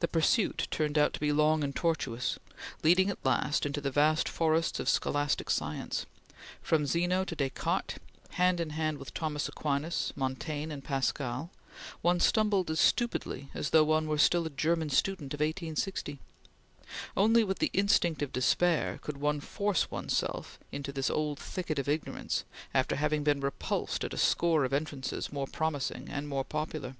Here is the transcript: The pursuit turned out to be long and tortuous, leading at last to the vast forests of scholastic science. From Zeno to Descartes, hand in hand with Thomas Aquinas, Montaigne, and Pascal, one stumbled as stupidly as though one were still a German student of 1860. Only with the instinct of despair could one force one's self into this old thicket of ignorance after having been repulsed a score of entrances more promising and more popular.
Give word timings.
The 0.00 0.08
pursuit 0.08 0.66
turned 0.72 0.98
out 0.98 1.12
to 1.12 1.20
be 1.20 1.30
long 1.30 1.62
and 1.62 1.72
tortuous, 1.72 2.36
leading 2.82 3.10
at 3.10 3.24
last 3.24 3.62
to 3.62 3.80
the 3.80 3.90
vast 3.92 4.28
forests 4.28 4.80
of 4.80 4.88
scholastic 4.88 5.50
science. 5.50 6.04
From 6.60 6.84
Zeno 6.84 7.24
to 7.26 7.36
Descartes, 7.36 8.00
hand 8.30 8.58
in 8.58 8.70
hand 8.70 8.98
with 8.98 9.14
Thomas 9.14 9.48
Aquinas, 9.48 10.12
Montaigne, 10.16 10.72
and 10.72 10.82
Pascal, 10.82 11.52
one 12.02 12.18
stumbled 12.18 12.72
as 12.72 12.80
stupidly 12.80 13.50
as 13.54 13.70
though 13.70 13.84
one 13.84 14.08
were 14.08 14.18
still 14.18 14.46
a 14.46 14.50
German 14.50 14.90
student 14.90 15.32
of 15.32 15.38
1860. 15.38 16.18
Only 17.16 17.44
with 17.44 17.60
the 17.60 17.70
instinct 17.72 18.20
of 18.20 18.32
despair 18.32 18.98
could 19.00 19.18
one 19.18 19.38
force 19.38 19.92
one's 19.92 20.16
self 20.16 20.58
into 20.72 20.90
this 20.90 21.08
old 21.08 21.38
thicket 21.38 21.78
of 21.78 21.88
ignorance 21.88 22.42
after 22.74 22.96
having 22.96 23.22
been 23.22 23.38
repulsed 23.40 24.02
a 24.02 24.16
score 24.16 24.64
of 24.64 24.72
entrances 24.72 25.32
more 25.32 25.46
promising 25.46 26.08
and 26.08 26.26
more 26.28 26.42
popular. 26.44 26.96